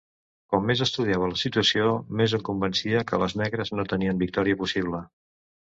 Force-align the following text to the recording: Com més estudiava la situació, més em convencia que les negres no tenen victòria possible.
Com 0.53 0.63
més 0.69 0.79
estudiava 0.85 1.27
la 1.33 1.37
situació, 1.41 1.91
més 2.23 2.35
em 2.39 2.45
convencia 2.49 3.05
que 3.13 3.21
les 3.27 3.39
negres 3.45 3.75
no 3.79 3.89
tenen 3.95 4.25
victòria 4.27 4.63
possible. 4.65 5.09